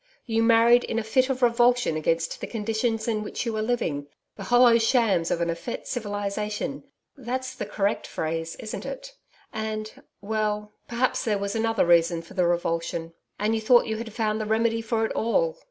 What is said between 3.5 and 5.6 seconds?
were living the hollow shams of an